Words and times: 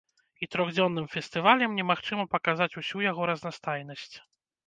І 0.43 0.47
трохдзённым 0.53 1.05
фестывалем 1.15 1.75
немагчыма 1.81 2.25
паказаць 2.33 2.69
усю 2.83 2.97
яго 3.11 3.27
разнастайнасць. 3.31 4.15